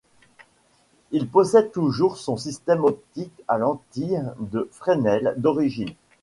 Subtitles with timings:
[1.11, 5.93] Il possède toujours son système optique à lentille de Fresnel d'origine.